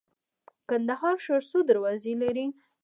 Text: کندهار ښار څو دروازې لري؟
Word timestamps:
کندهار 0.69 1.15
ښار 1.23 1.41
څو 1.49 1.59
دروازې 1.69 2.13
لري؟ 2.21 2.45